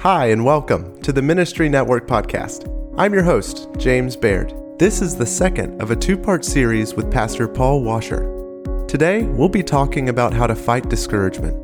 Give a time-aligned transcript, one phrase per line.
[0.00, 2.66] Hi, and welcome to the Ministry Network podcast.
[2.96, 4.54] I'm your host, James Baird.
[4.78, 8.22] This is the second of a two part series with Pastor Paul Washer.
[8.88, 11.54] Today, we'll be talking about how to fight discouragement.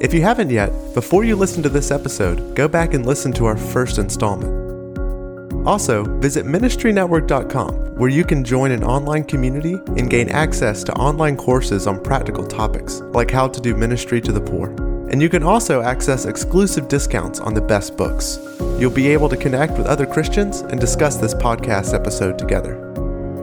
[0.00, 3.46] If you haven't yet, before you listen to this episode, go back and listen to
[3.46, 5.66] our first installment.
[5.66, 11.36] Also, visit ministrynetwork.com where you can join an online community and gain access to online
[11.36, 14.87] courses on practical topics like how to do ministry to the poor.
[15.10, 18.38] And you can also access exclusive discounts on the best books.
[18.78, 22.76] You'll be able to connect with other Christians and discuss this podcast episode together.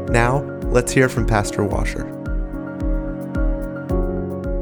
[0.09, 2.12] Now, let's hear from Pastor Washer.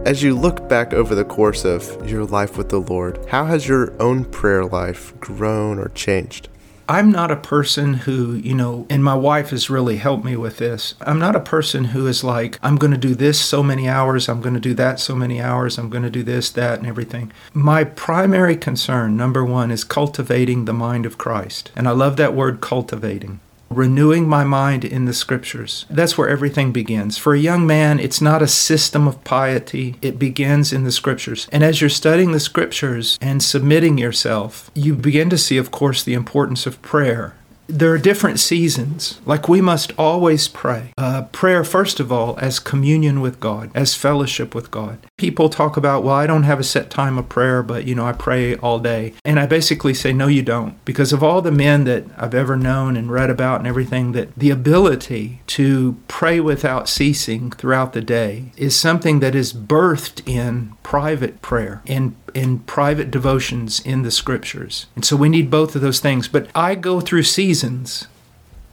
[0.05, 3.67] As you look back over the course of your life with the Lord, how has
[3.67, 6.49] your own prayer life grown or changed?
[6.87, 10.57] I'm not a person who, you know, and my wife has really helped me with
[10.57, 10.95] this.
[11.01, 14.27] I'm not a person who is like, I'm going to do this so many hours,
[14.27, 16.87] I'm going to do that so many hours, I'm going to do this, that, and
[16.87, 17.31] everything.
[17.53, 21.71] My primary concern, number one, is cultivating the mind of Christ.
[21.75, 23.39] And I love that word cultivating
[23.73, 25.85] renewing my mind in the scriptures.
[25.89, 27.17] That's where everything begins.
[27.17, 31.47] For a young man, it's not a system of piety, it begins in the scriptures.
[31.51, 36.03] And as you're studying the scriptures and submitting yourself, you begin to see, of course,
[36.03, 37.35] the importance of prayer
[37.67, 39.19] there are different seasons.
[39.25, 40.93] Like we must always pray.
[40.97, 44.99] Uh, prayer, first of all, as communion with God, as fellowship with God.
[45.17, 48.05] People talk about, well, I don't have a set time of prayer, but you know,
[48.05, 49.13] I pray all day.
[49.23, 50.83] And I basically say, no, you don't.
[50.85, 54.35] Because of all the men that I've ever known and read about and everything, that
[54.35, 60.73] the ability to pray without ceasing throughout the day is something that is birthed in
[60.81, 64.87] private prayer, in in private devotions in the scriptures.
[64.95, 66.27] And so we need both of those things.
[66.27, 68.07] But I go through seasons.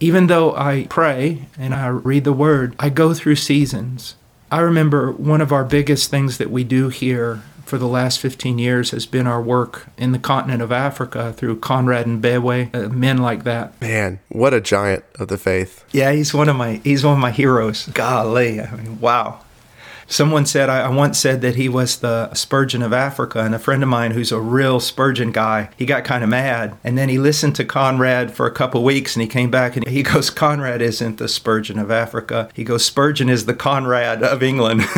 [0.02, 4.16] Even though I pray and I read the word, I go through seasons.
[4.50, 8.58] I remember one of our biggest things that we do here for the last 15
[8.58, 13.18] years has been our work in the continent of Africa through Conrad Mbewe, uh, men
[13.18, 13.80] like that.
[13.80, 15.84] Man, what a giant of the faith.
[15.92, 17.86] Yeah, he's one of my he's one of my heroes.
[17.94, 19.40] Golly, I mean, wow.
[20.10, 23.80] Someone said, I once said that he was the Spurgeon of Africa, and a friend
[23.80, 26.76] of mine who's a real Spurgeon guy, he got kind of mad.
[26.82, 29.86] And then he listened to Conrad for a couple weeks and he came back and
[29.86, 32.50] he goes, Conrad isn't the Spurgeon of Africa.
[32.54, 34.80] He goes, Spurgeon is the Conrad of England.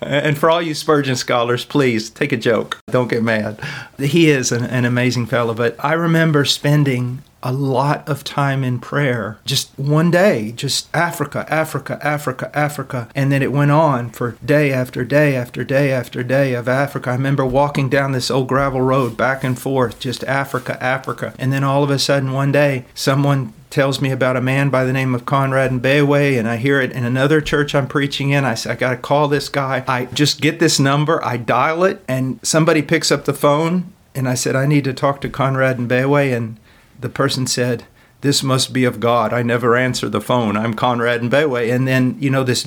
[0.00, 2.80] and for all you Spurgeon scholars, please take a joke.
[2.86, 3.60] Don't get mad.
[3.98, 8.80] He is an, an amazing fellow, but I remember spending a lot of time in
[8.80, 9.38] prayer.
[9.44, 13.08] Just one day, just Africa, Africa, Africa, Africa.
[13.14, 17.10] And then it went on for day after day after day after day of Africa.
[17.10, 21.34] I remember walking down this old gravel road back and forth, just Africa, Africa.
[21.38, 24.84] And then all of a sudden, one day, someone tells me about a man by
[24.84, 28.44] the name of Conrad Mbewe, and I hear it in another church I'm preaching in.
[28.44, 29.84] I say, I got to call this guy.
[29.88, 33.92] I just get this number, I dial it, and somebody picks up the phone.
[34.14, 36.36] And I said, I need to talk to Conrad Mbewe.
[36.36, 36.56] And
[37.04, 37.84] the person said,
[38.22, 39.34] This must be of God.
[39.34, 40.56] I never answer the phone.
[40.56, 41.70] I'm Conrad Mbewe.
[41.72, 42.66] And then, you know, this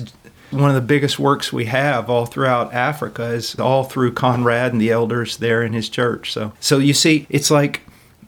[0.50, 4.80] one of the biggest works we have all throughout Africa is all through Conrad and
[4.80, 6.32] the elders there in his church.
[6.32, 7.82] So so you see, it's like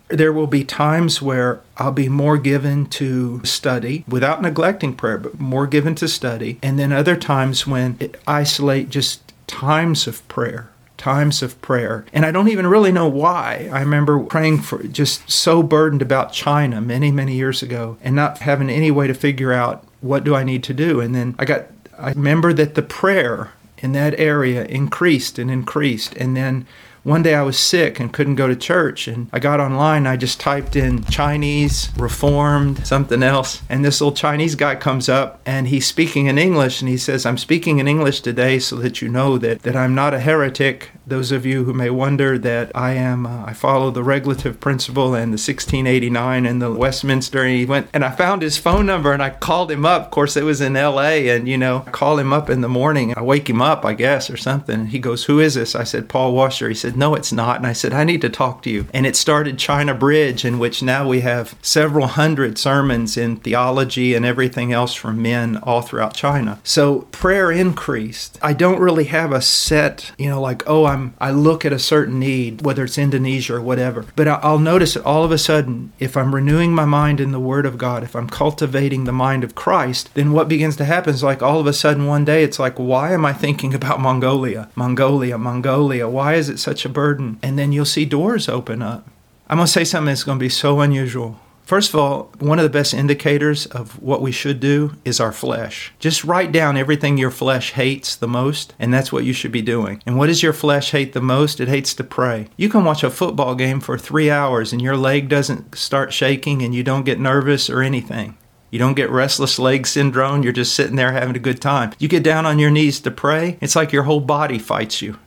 [0.09, 5.38] there will be times where I'll be more given to study without neglecting prayer, but
[5.38, 6.59] more given to study.
[6.60, 12.05] And then other times when it isolate just times of prayer times of prayer.
[12.12, 13.71] And I don't even really know why.
[13.72, 18.38] I remember praying for just so burdened about China many, many years ago and not
[18.38, 21.00] having any way to figure out what do I need to do.
[21.00, 21.66] And then I got,
[21.99, 26.15] I remember that the prayer in that area increased and increased.
[26.16, 26.66] And then
[27.03, 30.06] one day I was sick and couldn't go to church, and I got online.
[30.06, 35.41] I just typed in Chinese, Reformed, something else, and this little Chinese guy comes up
[35.47, 39.00] and he's speaking in English, and he says, "I'm speaking in English today so that
[39.00, 40.91] you know that that I'm not a heretic.
[41.10, 45.15] Those of you who may wonder that I am, uh, I follow the regulative principle
[45.15, 49.12] and the 1689 and the Westminster." And he went, and I found his phone number,
[49.12, 50.03] and I called him up.
[50.06, 52.69] Of course, it was in L.A., and you know, I call him up in the
[52.69, 53.15] morning.
[53.16, 54.87] I wake him up, I guess, or something.
[54.87, 57.56] He goes, "Who is this?" I said, "Paul Washer." He said said, No, it's not.
[57.56, 58.86] And I said, I need to talk to you.
[58.92, 64.15] And it started China Bridge, in which now we have several hundred sermons in theology
[64.15, 66.60] and everything else from men all throughout China.
[66.65, 68.39] So prayer increased.
[68.42, 71.79] I don't really have a set, you know, like, oh, I'm I look at a
[71.79, 74.07] certain need, whether it's Indonesia or whatever.
[74.17, 77.39] But I'll notice that all of a sudden, if I'm renewing my mind in the
[77.39, 81.15] Word of God, if I'm cultivating the mind of Christ, then what begins to happen
[81.15, 84.01] is like all of a sudden one day it's like, why am I thinking about
[84.01, 84.69] Mongolia?
[84.75, 86.09] Mongolia, Mongolia.
[86.09, 87.39] Why is it such such a burden.
[87.43, 89.09] And then you'll see doors open up.
[89.49, 92.59] I'm going to say something that's going to be so unusual First of all, one
[92.59, 95.93] of the best indicators of what we should do is our flesh.
[96.01, 99.63] Just write down everything your flesh hates the most, and that's what you should be
[99.63, 100.03] doing.
[100.05, 101.61] And what does your flesh hate the most?
[101.61, 102.49] It hates to pray.
[102.57, 106.61] You can watch a football game for three hours and your leg doesn't start shaking
[106.61, 108.37] and you don't get nervous or anything.
[108.73, 110.43] You don't get restless leg syndrome.
[110.43, 111.93] You're just sitting there having a good time.
[112.01, 115.21] You get down on your knees to pray, it's like your whole body fights you.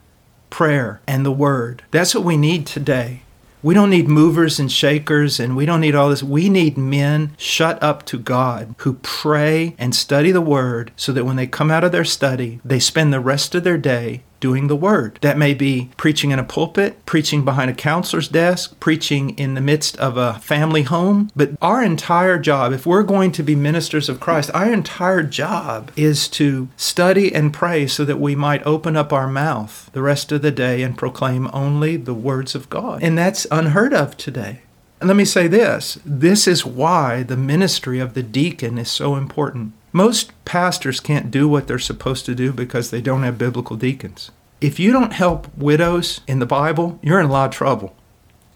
[0.50, 1.84] Prayer and the Word.
[1.92, 3.23] That's what we need today.
[3.63, 6.21] We don't need movers and shakers and we don't need all this.
[6.21, 11.24] We need men shut up to God who pray and study the Word so that
[11.24, 14.68] when they come out of their study, they spend the rest of their day doing
[14.68, 15.18] the word.
[15.22, 19.62] That may be preaching in a pulpit, preaching behind a counselor's desk, preaching in the
[19.62, 21.31] midst of a family home.
[21.34, 25.94] But our entire job, if we're going to be ministers of Christ, our entire job
[25.95, 30.34] is to study and pray so that we might open up our mouth the rest
[30.34, 33.01] of the day and proclaim only the words of God.
[33.01, 34.63] And that's unheard of today.
[35.00, 39.16] And let me say this this is why the ministry of the deacon is so
[39.16, 39.72] important.
[39.95, 44.31] Most pastors can't do what they're supposed to do because they don't have biblical deacons.
[44.60, 47.95] If you don't help widows in the Bible, you're in a lot of trouble.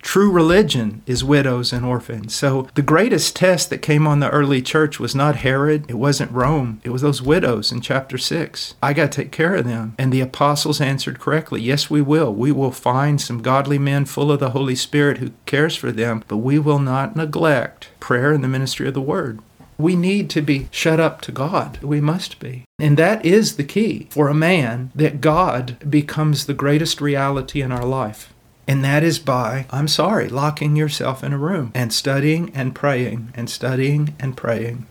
[0.02, 2.34] True religion is widows and orphans.
[2.34, 6.32] So the greatest test that came on the early church was not Herod, it wasn't
[6.32, 8.74] Rome, it was those widows in chapter 6.
[8.82, 9.94] I got to take care of them.
[10.00, 12.34] And the apostles answered correctly Yes, we will.
[12.34, 16.24] We will find some godly men full of the Holy Spirit who cares for them,
[16.28, 19.40] but we will not neglect prayer and the ministry of the word.
[19.78, 21.80] We need to be shut up to God.
[21.82, 22.64] We must be.
[22.80, 27.72] And that is the key for a man that God becomes the greatest reality in
[27.72, 28.34] our life.
[28.68, 33.32] And that is by, I'm sorry, locking yourself in a room and studying and praying
[33.34, 34.88] and studying and praying.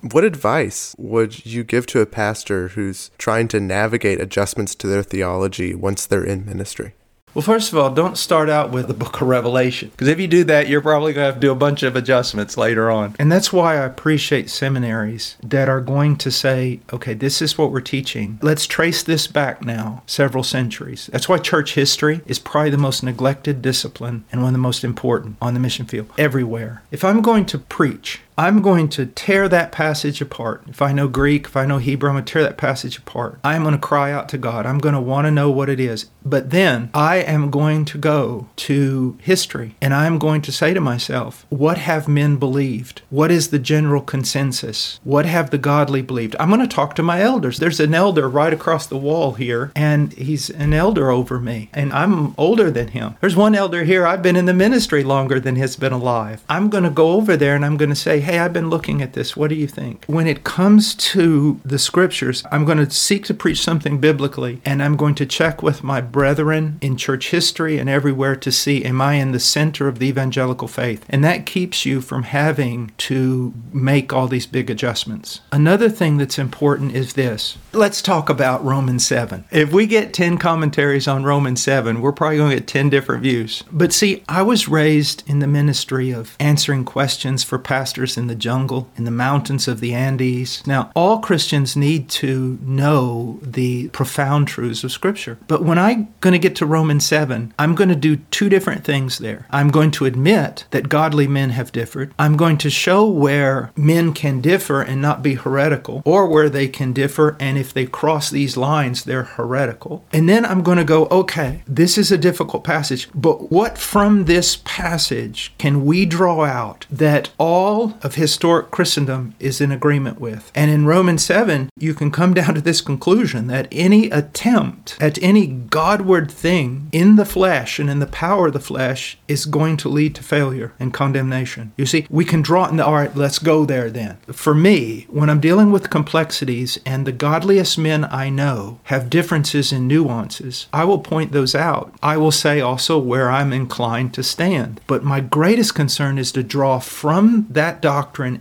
[0.00, 5.04] What advice would you give to a pastor who's trying to navigate adjustments to their
[5.04, 6.94] theology once they're in ministry?
[7.34, 10.28] Well, first of all, don't start out with the book of Revelation, because if you
[10.28, 13.16] do that, you're probably going to have to do a bunch of adjustments later on.
[13.18, 17.72] And that's why I appreciate seminaries that are going to say, okay, this is what
[17.72, 18.38] we're teaching.
[18.42, 21.08] Let's trace this back now several centuries.
[21.10, 24.84] That's why church history is probably the most neglected discipline and one of the most
[24.84, 26.82] important on the mission field everywhere.
[26.90, 30.64] If I'm going to preach, I'm going to tear that passage apart.
[30.68, 33.38] If I know Greek, if I know Hebrew, I'm going to tear that passage apart.
[33.44, 34.66] I'm going to cry out to God.
[34.66, 36.06] I'm going to want to know what it is.
[36.24, 40.80] But then I am going to go to history and I'm going to say to
[40.80, 43.02] myself, what have men believed?
[43.10, 45.00] What is the general consensus?
[45.04, 46.36] What have the godly believed?
[46.38, 47.58] I'm going to talk to my elders.
[47.58, 51.92] There's an elder right across the wall here, and he's an elder over me, and
[51.92, 53.16] I'm older than him.
[53.20, 56.44] There's one elder here, I've been in the ministry longer than he's been alive.
[56.48, 59.02] I'm going to go over there and I'm going to say, hey, I've been looking
[59.02, 59.36] at this.
[59.36, 60.04] What do you think?
[60.06, 64.82] When it comes to the scriptures, I'm going to seek to preach something biblically, and
[64.82, 69.00] I'm going to check with my brethren in church history and everywhere to see, am
[69.00, 71.04] I in the center of the evangelical faith?
[71.08, 75.40] And that keeps you from having to make all these big adjustments.
[75.50, 77.58] Another thing that's important is this.
[77.72, 79.44] Let's talk about Romans 7.
[79.50, 83.22] If we get 10 commentaries on Romans 7, we're probably going to get 10 different
[83.22, 83.62] views.
[83.72, 88.34] But see, I was raised in the ministry of answering questions for pastors in the
[88.34, 90.66] jungle, in the mountains of the Andes.
[90.66, 95.38] Now, all Christians need to know the profound truths of Scripture.
[95.48, 98.84] But when I'm going to get to Romans 7, I'm going to do two different
[98.84, 99.46] things there.
[99.50, 102.12] I'm going to admit that godly men have differed.
[102.18, 106.68] I'm going to show where men can differ and not be heretical, or where they
[106.68, 110.04] can differ, and if they cross these lines, they're heretical.
[110.12, 114.24] And then I'm going to go, okay, this is a difficult passage, but what from
[114.24, 120.50] this passage can we draw out that all of historic Christendom is in agreement with.
[120.54, 125.22] And in Romans 7, you can come down to this conclusion that any attempt at
[125.22, 129.76] any Godward thing in the flesh and in the power of the flesh is going
[129.78, 131.72] to lead to failure and condemnation.
[131.76, 134.18] You see, we can draw, it in all right, let's go there then.
[134.32, 139.72] For me, when I'm dealing with complexities and the godliest men I know have differences
[139.72, 141.94] and nuances, I will point those out.
[142.02, 144.80] I will say also where I'm inclined to stand.
[144.86, 147.91] But my greatest concern is to draw from that doctrine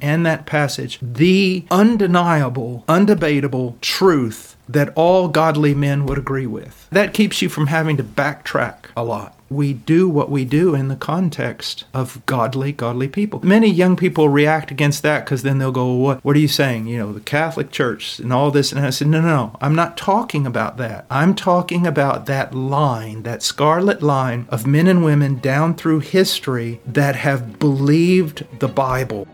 [0.01, 6.87] and that passage the undeniable, undebatable truth that all godly men would agree with.
[6.91, 9.37] That keeps you from having to backtrack a lot.
[9.49, 13.41] We do what we do in the context of godly, godly people.
[13.43, 16.87] Many young people react against that because then they'll go, what, what are you saying?
[16.87, 18.71] You know, the Catholic Church and all this.
[18.71, 21.05] And I said, no, no, no, I'm not talking about that.
[21.09, 26.79] I'm talking about that line, that scarlet line of men and women down through history
[26.85, 29.27] that have believed the Bible.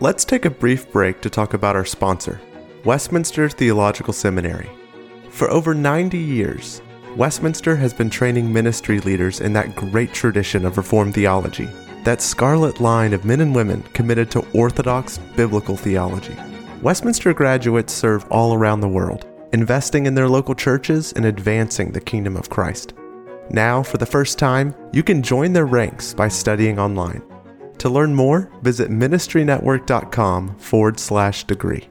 [0.00, 2.40] Let's take a brief break to talk about our sponsor,
[2.84, 4.70] Westminster Theological Seminary.
[5.28, 6.80] For over 90 years,
[7.16, 11.68] Westminster has been training ministry leaders in that great tradition of Reformed theology.
[12.04, 16.36] that scarlet line of men and women committed to orthodox biblical theology.
[16.80, 22.00] Westminster graduates serve all around the world, investing in their local churches and advancing the
[22.00, 22.94] kingdom of Christ.
[23.50, 27.20] Now, for the first time, you can join their ranks by studying online.
[27.78, 31.88] To learn more, visit ministrynetwork.com forward slash degree.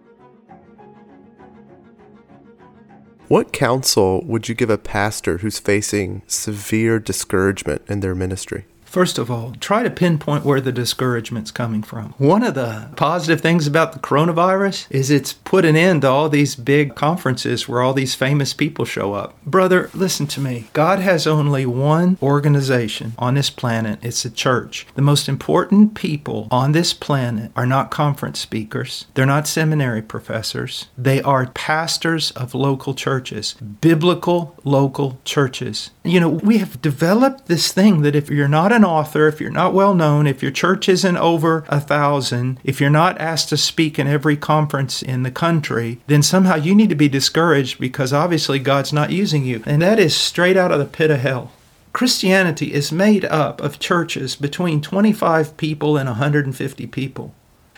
[3.30, 8.66] What counsel would you give a pastor who's facing severe discouragement in their ministry?
[8.88, 12.16] First of all, try to pinpoint where the discouragement's coming from.
[12.18, 16.30] One of the positive things about the coronavirus is it's put an end to all
[16.30, 19.36] these big conferences where all these famous people show up.
[19.46, 20.68] Brother, listen to me.
[20.72, 24.88] God has only one organization on this planet it's the church.
[24.96, 30.88] The most important people on this planet are not conference speakers, they're not seminary professors,
[30.98, 35.92] they are pastors of local churches, biblical local churches.
[36.04, 39.50] You know, we have developed this thing that if you're not an author, if you're
[39.50, 43.58] not well known, if your church isn't over a thousand, if you're not asked to
[43.58, 48.14] speak in every conference in the country, then somehow you need to be discouraged because
[48.14, 49.62] obviously God's not using you.
[49.66, 51.52] And that is straight out of the pit of hell.
[51.92, 57.34] Christianity is made up of churches between 25 people and 150 people.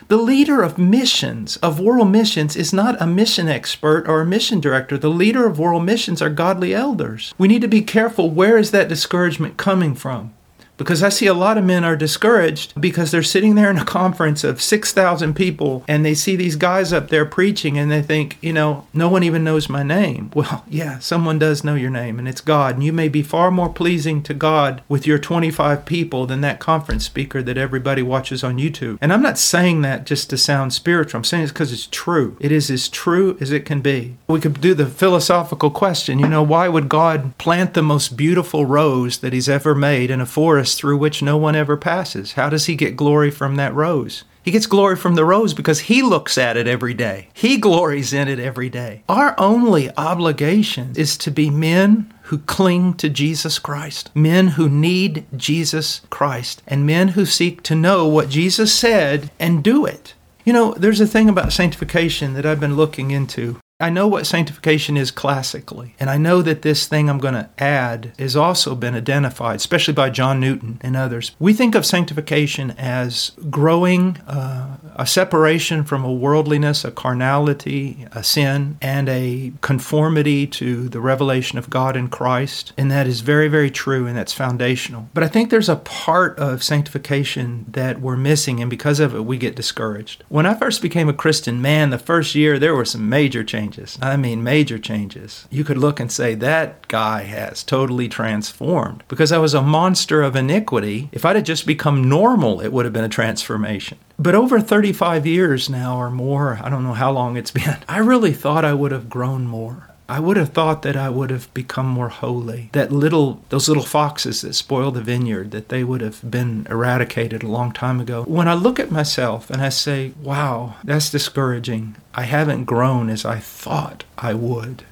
[0.09, 4.59] The leader of missions, of world missions, is not a mission expert or a mission
[4.59, 4.97] director.
[4.97, 7.33] The leader of world missions are godly elders.
[7.37, 10.33] We need to be careful where is that discouragement coming from?
[10.79, 13.85] Because I see a lot of men are discouraged because they're sitting there in a
[13.85, 18.37] conference of 6,000 people and they see these guys up there preaching and they think,
[18.41, 20.31] you know, no one even knows my name.
[20.39, 22.75] Well, yeah, someone does know your name and it's God.
[22.75, 26.61] And you may be far more pleasing to God with your 25 people than that
[26.61, 28.97] conference speaker that everybody watches on YouTube.
[29.01, 31.17] And I'm not saying that just to sound spiritual.
[31.17, 32.37] I'm saying it's because it's true.
[32.39, 34.15] It is as true as it can be.
[34.29, 38.65] We could do the philosophical question, you know, why would God plant the most beautiful
[38.65, 40.25] rose that he's ever made in a
[40.69, 40.79] forest?
[40.79, 42.33] through which no one ever passes.
[42.33, 44.23] How does he get glory from that rose?
[44.41, 47.27] He gets glory from the rose because he looks at it every day.
[47.33, 49.03] He glories in it every day.
[49.09, 55.25] Our only obligation is to be men who cling to Jesus Christ, men who need
[55.35, 60.13] Jesus Christ, and men who seek to know what Jesus said and do it.
[60.45, 63.59] You know, there's a thing about sanctification that I've been looking into.
[63.81, 67.49] I know what sanctification is classically, and I know that this thing I'm going to
[67.57, 71.33] add has also been identified, especially by John Newton and others.
[71.39, 78.21] We think of sanctification as growing uh, a separation from a worldliness, a carnality, a
[78.21, 82.73] sin, and a conformity to the revelation of God in Christ.
[82.77, 85.07] And that is very, very true, and that's foundational.
[85.13, 89.23] But I think there's a part of sanctification that we're missing, and because of it,
[89.23, 90.25] we get discouraged.
[90.27, 93.68] When I first became a Christian, man, the first year there were some major changes
[93.69, 93.97] changes.
[94.01, 95.47] I mean, major changes.
[95.49, 99.03] You could look and say, that guy has totally transformed.
[99.07, 101.09] Because I was a monster of iniquity.
[101.11, 103.97] If I'd have just become normal, it would have been a transformation.
[104.17, 107.99] But over 35 years now or more, I don't know how long it's been, I
[107.99, 109.88] really thought I would have grown more.
[110.09, 112.71] I would have thought that I would have become more holy.
[112.71, 117.43] That little, those little foxes that spoil the vineyard, that they would have been eradicated
[117.43, 118.23] a long time ago.
[118.23, 121.95] When I look at myself and I say, wow, that's discouraging.
[122.15, 124.83] I haven't grown as I thought I would.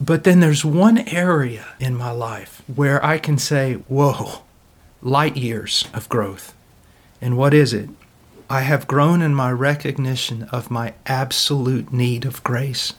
[0.00, 4.42] But then there's one area in my life where I can say, whoa,
[5.00, 6.56] light years of growth.
[7.20, 7.88] And what is it?
[8.48, 12.94] I have grown in my recognition of my absolute need of grace.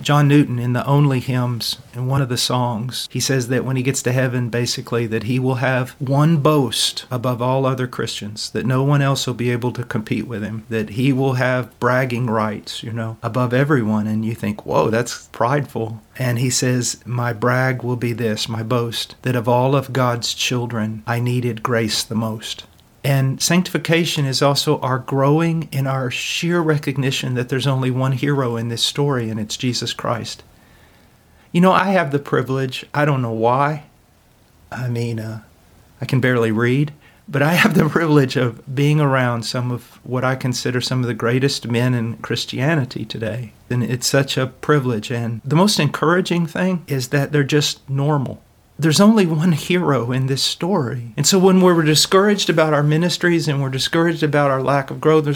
[0.00, 3.76] John Newton in the Olney Hymns in one of the songs, he says that when
[3.76, 8.50] he gets to heaven, basically, that he will have one boast above all other Christians,
[8.50, 11.78] that no one else will be able to compete with him, that he will have
[11.80, 14.06] bragging rights, you know, above everyone.
[14.06, 16.02] And you think, whoa, that's prideful.
[16.18, 20.34] And he says, My brag will be this, my boast, that of all of God's
[20.34, 22.64] children, I needed grace the most.
[23.04, 28.56] And sanctification is also our growing in our sheer recognition that there's only one hero
[28.56, 30.42] in this story, and it's Jesus Christ.
[31.52, 33.84] You know, I have the privilege, I don't know why.
[34.70, 35.42] I mean, uh,
[36.00, 36.92] I can barely read,
[37.28, 41.06] but I have the privilege of being around some of what I consider some of
[41.06, 43.52] the greatest men in Christianity today.
[43.70, 45.10] And it's such a privilege.
[45.10, 48.42] And the most encouraging thing is that they're just normal
[48.78, 51.12] there's only one hero in this story.
[51.16, 55.00] And so when we're discouraged about our ministries and we're discouraged about our lack of
[55.00, 55.26] growth,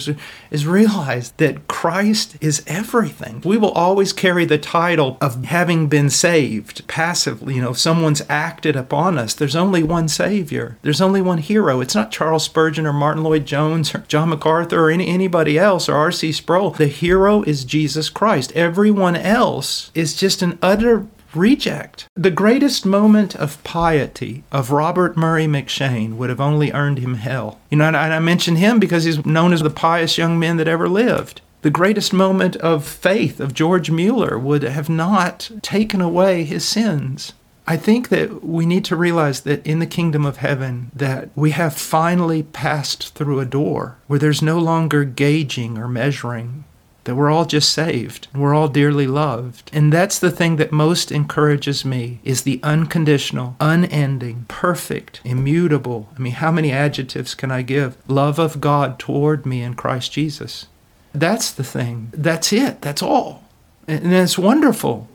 [0.51, 3.43] is realize that Christ is everything.
[3.45, 7.57] We will always carry the title of having been saved passively.
[7.57, 10.79] You know, if someone's acted upon us, there's only one Savior.
[10.83, 11.81] There's only one hero.
[11.81, 15.97] It's not Charles Spurgeon or Martyn Lloyd-Jones or John MacArthur or any, anybody else or
[15.97, 16.31] R.C.
[16.33, 16.71] Sproul.
[16.71, 18.53] The hero is Jesus Christ.
[18.53, 22.07] Everyone else is just an utter reject.
[22.15, 27.61] The greatest moment of piety of Robert Murray M'Cheyne would have only earned him hell.
[27.71, 30.69] You know, and I mention him because he's known as the pious young man that
[30.69, 31.41] ever lived.
[31.62, 37.35] The greatest moment of faith of George Mueller would have not taken away his sins.
[37.67, 41.53] I think that we need to realize that in the kingdom of heaven that we
[41.53, 46.65] have finally passed through a door where there's no longer gauging or measuring
[47.04, 49.71] that we're all just saved we're all dearly loved.
[49.73, 56.21] And that's the thing that most encourages me is the unconditional unending perfect immutable i
[56.21, 57.97] mean how many adjectives can i give?
[58.09, 60.66] Love of god toward me in christ jesus.
[61.14, 62.11] That's the thing.
[62.12, 62.80] That's it.
[62.80, 63.44] That's all.
[63.87, 65.09] And it's wonderful.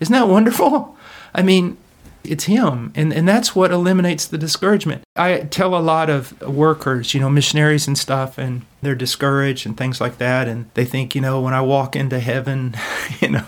[0.00, 0.96] Isn't that wonderful?
[1.34, 1.76] I mean,
[2.24, 2.92] it's him.
[2.94, 5.02] And, and that's what eliminates the discouragement.
[5.16, 9.76] I tell a lot of workers you know missionaries and stuff and they're discouraged and
[9.76, 10.48] things like that.
[10.48, 12.74] And they think you know when i walk into heaven
[13.20, 13.46] you know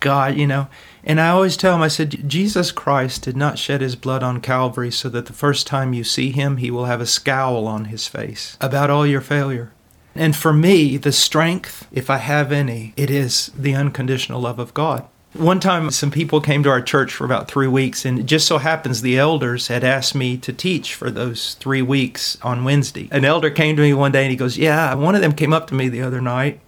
[0.00, 0.68] god you know.
[1.06, 4.40] And i always tell them i said jesus christ did not shed his blood on
[4.40, 7.86] calvary so that the first time you see him he will have a scowl on
[7.86, 9.72] his face about all your failure.
[10.14, 14.72] And for me the strength if i have any it is the unconditional love of
[14.72, 18.26] god one time, some people came to our church for about three weeks, and it
[18.26, 22.64] just so happens the elders had asked me to teach for those three weeks on
[22.64, 23.08] Wednesday.
[23.10, 25.52] An elder came to me one day and he goes, Yeah, one of them came
[25.52, 26.60] up to me the other night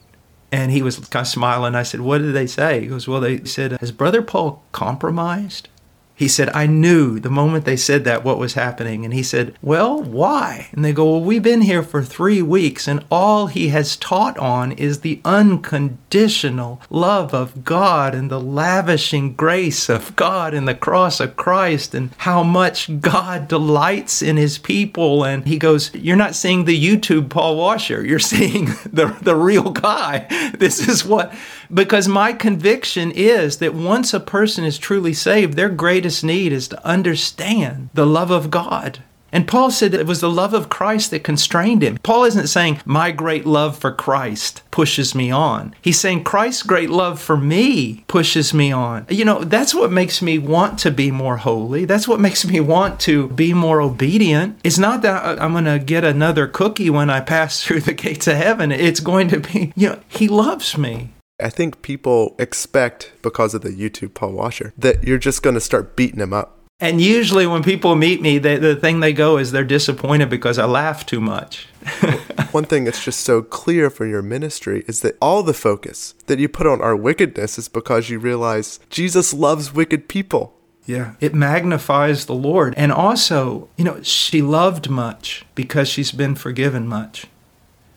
[0.53, 1.75] and he was kind of smiling.
[1.75, 2.81] I said, What did they say?
[2.81, 5.69] He goes, Well, they said, Has Brother Paul compromised?
[6.17, 9.05] He said, I knew the moment they said that what was happening.
[9.05, 10.69] And he said, Well, why?
[10.73, 14.39] And they go, Well, we've been here for three weeks, and all he has taught
[14.39, 20.75] on is the unconditional love of God and the lavishing grace of God and the
[20.75, 25.23] cross of Christ and how much God delights in his people.
[25.23, 29.71] And he goes, You're not seeing the YouTube Paul Washer, you're seeing the, the real
[29.71, 30.27] guy.
[30.59, 31.35] This is what,
[31.73, 36.69] because my conviction is that once a person is truly saved, their greatest need is
[36.69, 39.01] to understand the love of God.
[39.33, 41.99] And Paul said that it was the love of Christ that constrained him.
[42.03, 45.75] Paul isn't saying, My great love for Christ pushes me on.
[45.83, 49.05] He's saying, Christ's great love for me pushes me on.
[49.11, 51.85] You know, that's what makes me want to be more holy.
[51.85, 54.59] That's what makes me want to be more obedient.
[54.65, 58.27] It's not that I'm going to get another cookie when I pass through the gates
[58.27, 58.73] of heaven.
[58.73, 61.11] It's going to be, you know, He loves me.
[61.39, 65.61] I think people expect, because of the YouTube Paul Washer, that you're just going to
[65.61, 66.59] start beating him up.
[66.79, 70.59] And usually, when people meet me, they, the thing they go is they're disappointed because
[70.59, 71.69] I laugh too much.
[72.53, 76.39] One thing that's just so clear for your ministry is that all the focus that
[76.39, 80.55] you put on our wickedness is because you realize Jesus loves wicked people.
[80.85, 81.15] Yeah.
[81.21, 82.75] It magnifies the Lord.
[82.77, 87.27] And also, you know, she loved much because she's been forgiven much.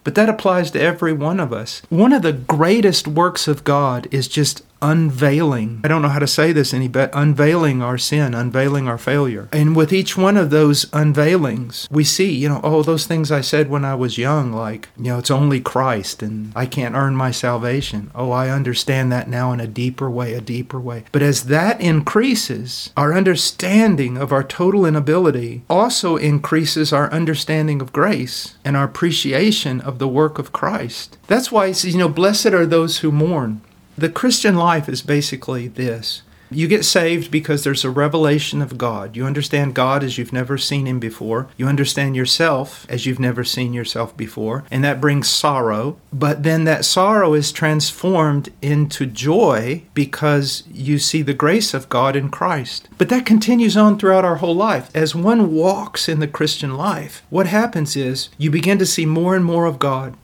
[0.04, 1.82] But that applies to every one of us.
[1.90, 5.82] One of the greatest works of God is just unveiling.
[5.84, 7.12] I don't know how to say this any better.
[7.14, 9.50] Unveiling our sin, unveiling our failure.
[9.52, 13.42] And with each one of those unveilings, we see, you know, oh, those things I
[13.42, 17.16] said when I was young, like, you know, it's only Christ and I can't earn
[17.16, 18.12] my salvation.
[18.16, 21.06] Oh, I understand that now in a deeper way, a deeper way.
[21.12, 27.94] But as that increases, our understanding of our total inability also increases our understanding of
[27.94, 31.18] grace and our appreciation of the work of Christ.
[31.28, 33.62] That's why you know, blessed are those who mourn
[34.00, 39.16] the Christian life is basically this you get saved because there's a revelation of God.
[39.16, 41.48] You understand God as you've never seen Him before.
[41.58, 44.64] You understand yourself as you've never seen yourself before.
[44.72, 46.00] And that brings sorrow.
[46.12, 52.16] But then that sorrow is transformed into joy because you see the grace of God
[52.16, 52.90] in Christ.
[52.98, 54.90] But that continues on throughout our whole life.
[54.96, 59.36] As one walks in the Christian life, what happens is you begin to see more
[59.36, 60.16] and more of God.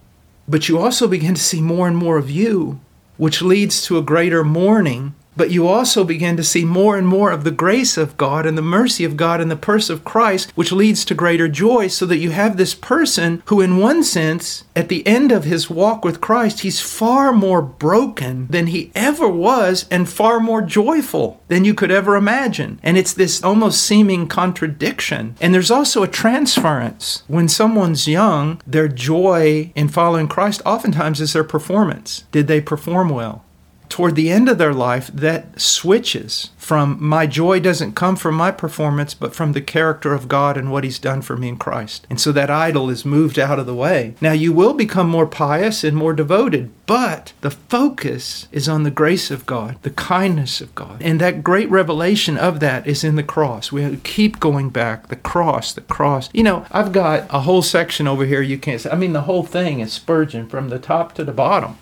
[0.47, 2.79] But you also begin to see more and more of you
[3.17, 7.31] which leads to a greater mourning but you also begin to see more and more
[7.31, 10.51] of the grace of God and the mercy of God in the person of Christ,
[10.55, 14.63] which leads to greater joy, so that you have this person who, in one sense,
[14.75, 19.27] at the end of his walk with Christ, he's far more broken than he ever
[19.27, 22.79] was and far more joyful than you could ever imagine.
[22.83, 25.35] And it's this almost seeming contradiction.
[25.39, 27.23] And there's also a transference.
[27.27, 32.25] When someone's young, their joy in following Christ oftentimes is their performance.
[32.31, 33.44] Did they perform well?
[33.89, 38.49] Toward the end of their life, that switches from my joy doesn't come from my
[38.49, 42.07] performance, but from the character of God and what He's done for me in Christ.
[42.09, 44.15] And so that idol is moved out of the way.
[44.19, 48.89] Now, you will become more pious and more devoted, but the focus is on the
[48.89, 51.03] grace of God, the kindness of God.
[51.03, 53.71] And that great revelation of that is in the cross.
[53.71, 56.31] We keep going back the cross, the cross.
[56.33, 58.89] You know, I've got a whole section over here you can't see.
[58.89, 61.77] I mean, the whole thing is Spurgeon from the top to the bottom.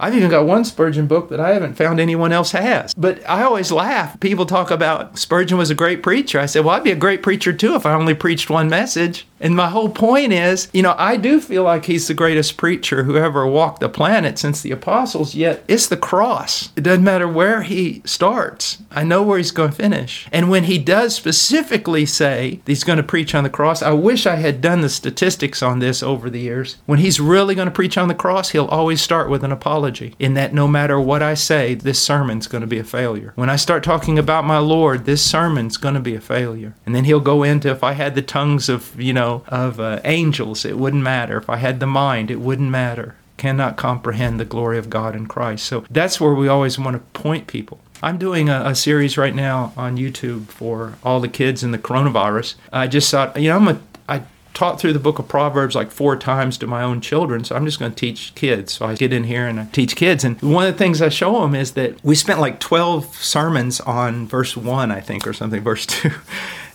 [0.00, 2.94] I've even got one Spurgeon book that I haven't found anyone else has.
[2.94, 4.18] But I always laugh.
[4.20, 6.40] People talk about Spurgeon was a great preacher.
[6.40, 9.26] I said, well, I'd be a great preacher too if I only preached one message.
[9.40, 13.04] And my whole point is, you know, I do feel like he's the greatest preacher
[13.04, 16.70] who ever walked the planet since the apostles, yet it's the cross.
[16.76, 18.78] It doesn't matter where he starts.
[18.90, 20.28] I know where he's going to finish.
[20.30, 24.26] And when he does specifically say he's going to preach on the cross, I wish
[24.26, 26.76] I had done the statistics on this over the years.
[26.84, 29.89] When he's really going to preach on the cross, he'll always start with an apology,
[30.18, 33.32] in that no matter what I say, this sermon's going to be a failure.
[33.34, 36.74] When I start talking about my Lord, this sermon's going to be a failure.
[36.86, 40.00] And then he'll go into if I had the tongues of, you know, of uh,
[40.04, 41.38] angels, it wouldn't matter.
[41.38, 43.16] If I had the mind, it wouldn't matter.
[43.36, 45.64] Cannot comprehend the glory of God in Christ.
[45.64, 47.80] So that's where we always want to point people.
[48.02, 51.78] I'm doing a, a, series right now on YouTube for all the kids in the
[51.78, 52.54] coronavirus.
[52.72, 54.22] I just thought, you know, I'm a, I
[54.54, 57.64] taught through the book of Proverbs like four times to my own children, so I'm
[57.64, 58.72] just going to teach kids.
[58.74, 60.24] So I get in here and I teach kids.
[60.24, 63.80] And one of the things I show them is that we spent like 12 sermons
[63.80, 66.10] on verse 1, I think, or something, verse 2.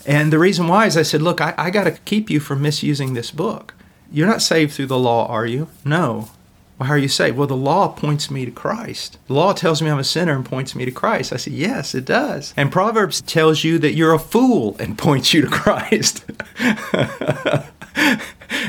[0.06, 2.62] And the reason why is I said, look, I, I got to keep you from
[2.62, 3.74] misusing this book.
[4.12, 5.68] You're not saved through the law, are you?
[5.84, 6.30] No.
[6.78, 7.38] Well, how are you saved?
[7.38, 9.18] Well, the law points me to Christ.
[9.28, 11.32] The law tells me I'm a sinner and points me to Christ.
[11.32, 12.54] I said, yes, it does.
[12.58, 16.26] And Proverbs tells you that you're a fool and points you to Christ.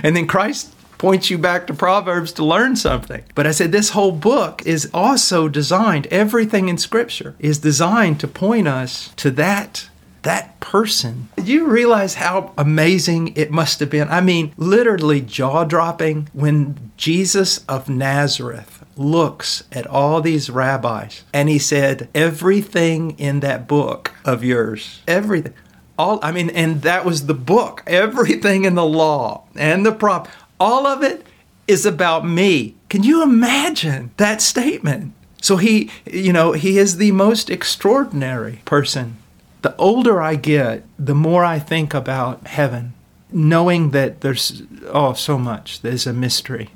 [0.02, 3.24] and then Christ points you back to Proverbs to learn something.
[3.34, 8.28] But I said, this whole book is also designed, everything in Scripture is designed to
[8.28, 9.88] point us to that
[10.26, 11.28] that person.
[11.36, 14.08] Did you realize how amazing it must have been?
[14.08, 21.48] I mean, literally jaw dropping when Jesus of Nazareth looks at all these rabbis and
[21.48, 25.54] he said, Everything in that book of yours, everything.
[25.96, 27.84] All, I mean, and that was the book.
[27.86, 30.26] Everything in the law and the prop,
[30.58, 31.24] all of it
[31.68, 32.74] is about me.
[32.88, 35.12] Can you imagine that statement?
[35.40, 39.18] So he, you know, he is the most extraordinary person
[39.66, 42.94] the older I get, the more I think about heaven,
[43.32, 46.70] knowing that there's, oh, so much, there's a mystery.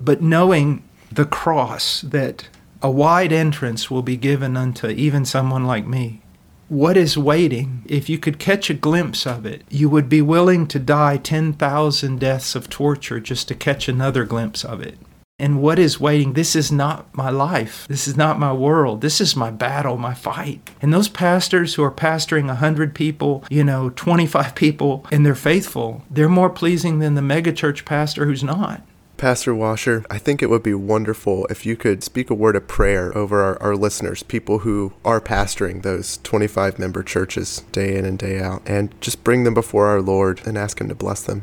[0.00, 2.48] But knowing the cross, that
[2.80, 6.22] a wide entrance will be given unto even someone like me.
[6.70, 7.82] What is waiting?
[7.84, 12.18] If you could catch a glimpse of it, you would be willing to die 10,000
[12.18, 14.96] deaths of torture just to catch another glimpse of it
[15.40, 16.34] and what is waiting.
[16.34, 17.86] This is not my life.
[17.88, 19.00] This is not my world.
[19.00, 20.70] This is my battle, my fight.
[20.80, 26.04] And those pastors who are pastoring 100 people, you know, 25 people, and they're faithful,
[26.10, 28.82] they're more pleasing than the megachurch pastor who's not.
[29.20, 32.66] Pastor Washer, I think it would be wonderful if you could speak a word of
[32.66, 38.06] prayer over our, our, listeners, people who are pastoring those 25 member churches day in
[38.06, 41.22] and day out, and just bring them before our Lord and ask Him to bless
[41.22, 41.42] them.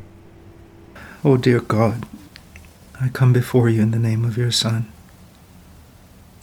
[1.23, 2.07] Oh, dear God,
[2.99, 4.91] I come before you in the name of your Son.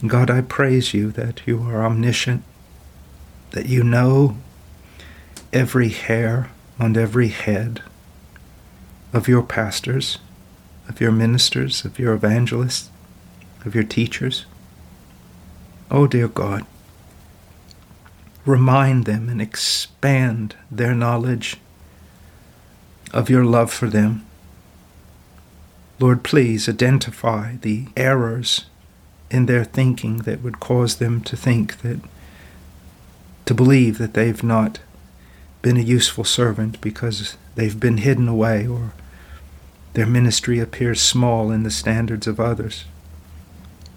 [0.07, 2.43] God, I praise you that you are omniscient,
[3.51, 4.37] that you know
[5.51, 7.83] every hair on every head
[9.11, 10.19] of your pastors,
[10.87, 12.89] of your ministers, of your evangelists,
[13.65, 14.45] of your teachers.
[15.91, 16.65] Oh, dear God,
[18.45, 21.57] remind them and expand their knowledge
[23.11, 24.25] of your love for them
[25.99, 28.65] Lord, please identify the errors
[29.31, 31.99] in their thinking that would cause them to think that,
[33.45, 34.79] to believe that they've not
[35.61, 38.93] been a useful servant because they've been hidden away or
[39.93, 42.83] their ministry appears small in the standards of others.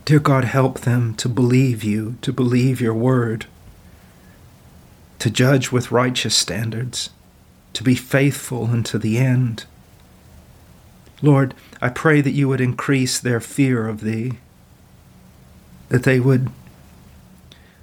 [0.04, 3.46] Dear God, help them to believe you, to believe your word,
[5.18, 7.10] to judge with righteous standards,
[7.72, 9.64] to be faithful unto the end
[11.20, 14.38] Lord, I pray that you would increase their fear of thee,
[15.88, 16.50] that they would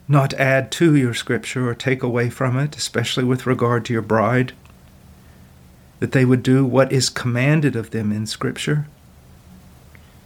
[0.07, 4.01] not add to your scripture or take away from it, especially with regard to your
[4.01, 4.53] bride,
[5.99, 8.87] that they would do what is commanded of them in scripture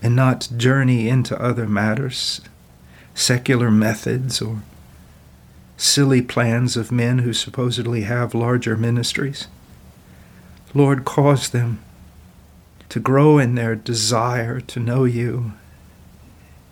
[0.01, 2.41] and not journey into other matters,
[3.13, 4.61] secular methods or
[5.77, 9.47] silly plans of men who supposedly have larger ministries.
[10.73, 11.79] Lord, cause them
[12.89, 15.54] to grow in their desire to know you,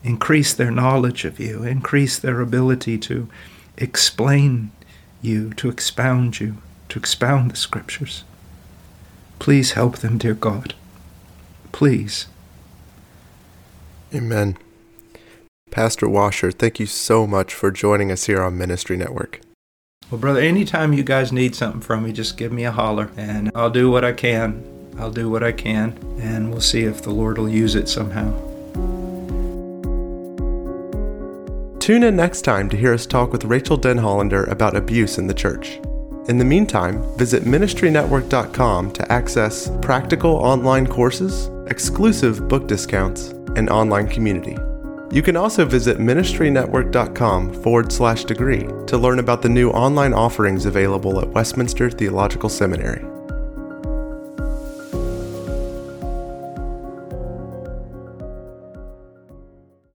[0.03, 3.29] increase their knowledge of you, increase their ability to
[3.77, 4.71] explain
[5.21, 6.57] you, to expound you,
[6.89, 8.23] to expound the scriptures.
[9.39, 10.73] Please help them, dear God.
[11.71, 12.27] Please.
[14.13, 14.57] Amen.
[15.69, 19.41] Pastor Washer, thank you so much for joining us here on Ministry Network.
[20.09, 23.51] Well, brother, anytime you guys need something from me, just give me a holler and
[23.53, 27.11] I'll do what I can I'll do what I can, and we'll see if the
[27.11, 28.31] Lord will use it somehow.
[31.79, 35.33] Tune in next time to hear us talk with Rachel Denhollander about abuse in the
[35.33, 35.79] church.
[36.27, 44.09] In the meantime, visit ministrynetwork.com to access practical online courses, exclusive book discounts, and online
[44.09, 44.57] community.
[45.09, 50.65] You can also visit ministrynetwork.com forward slash degree to learn about the new online offerings
[50.65, 53.16] available at Westminster Theological Seminary.